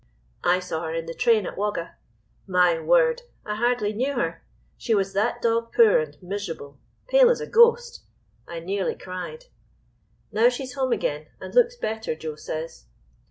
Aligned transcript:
I 0.43 0.59
saw 0.59 0.85
her 0.85 0.95
in 0.95 1.05
the 1.05 1.13
train 1.13 1.45
at 1.45 1.55
Wagga. 1.55 1.95
My 2.47 2.79
word! 2.79 3.21
I 3.45 3.53
hardly 3.55 3.93
knew 3.93 4.15
her. 4.15 4.43
She 4.75 4.95
was 4.95 5.13
that 5.13 5.43
dog 5.43 5.71
poor 5.73 5.99
and 5.99 6.17
miserable, 6.23 6.79
pale 7.07 7.29
as 7.29 7.39
a 7.39 7.45
ghost, 7.45 8.01
I 8.47 8.61
nearly 8.61 8.95
cried. 8.95 9.45
Now 10.31 10.49
she's 10.49 10.73
home 10.73 10.91
again, 10.91 11.27
and 11.39 11.53
looks 11.53 11.75
better, 11.75 12.15
Joe 12.15 12.33
says. 12.33 12.87